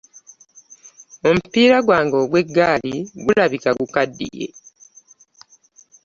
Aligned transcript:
Omupiira 1.27 1.77
gwange 1.85 2.15
ogw'eggaali 2.23 2.95
gulabika 3.23 3.69
gukaddiye. 3.79 4.47